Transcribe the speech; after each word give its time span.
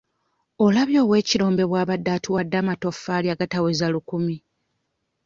Olabye 0.65 0.97
ow'ekirombe 1.03 1.63
bw'abadde 1.67 2.09
atuwadde 2.17 2.55
amatofaali 2.63 3.27
agataweze 3.33 3.85
lukumi? 3.93 4.35